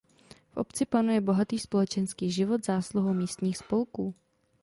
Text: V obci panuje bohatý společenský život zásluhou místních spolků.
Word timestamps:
V 0.53 0.57
obci 0.57 0.85
panuje 0.85 1.21
bohatý 1.21 1.59
společenský 1.59 2.31
život 2.31 2.65
zásluhou 2.65 3.13
místních 3.13 3.57
spolků. 3.57 4.15